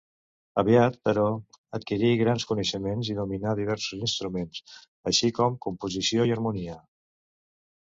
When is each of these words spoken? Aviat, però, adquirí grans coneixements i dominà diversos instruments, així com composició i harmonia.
Aviat, 0.59 0.95
però, 1.09 1.25
adquirí 1.79 2.09
grans 2.21 2.45
coneixements 2.53 3.11
i 3.15 3.19
dominà 3.19 3.53
diversos 3.61 4.01
instruments, 4.09 4.65
així 5.13 5.31
com 5.43 5.61
composició 5.69 6.29
i 6.33 6.37
harmonia. 6.39 6.83